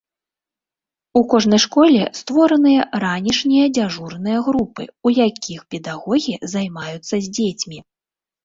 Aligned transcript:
У 1.19 1.21
кожнай 1.33 1.61
школе 1.65 2.01
створаны 2.19 2.73
ранішнія 3.03 3.65
дзяжурныя 3.79 4.39
групы, 4.49 4.83
у 5.09 5.13
якіх 5.27 5.59
педагогі 5.75 6.33
займаюцца 6.55 7.13
з 7.19 7.23
дзецьмі. 7.35 7.79